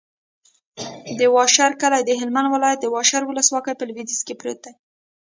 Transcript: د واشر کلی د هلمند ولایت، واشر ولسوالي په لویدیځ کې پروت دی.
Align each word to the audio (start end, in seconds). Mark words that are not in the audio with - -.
د 1.19 1.21
واشر 1.35 1.71
کلی 1.81 2.01
د 2.05 2.11
هلمند 2.19 2.47
ولایت، 2.53 2.81
واشر 2.85 3.21
ولسوالي 3.25 3.73
په 3.77 3.83
لویدیځ 3.89 4.21
کې 4.27 4.35
پروت 4.39 4.59
دی. 4.65 4.73